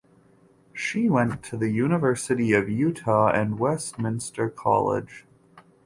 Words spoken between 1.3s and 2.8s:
to the University of